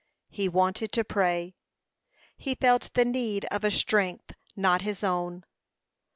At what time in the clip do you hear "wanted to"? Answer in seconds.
0.49-1.03